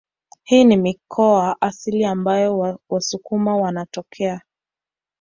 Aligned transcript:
Hii 0.43 0.63
ni 0.63 0.77
mikoa 0.77 1.61
asili 1.61 2.03
ambayo 2.05 2.79
wasukuma 2.89 3.57
wanatokea 3.57 4.41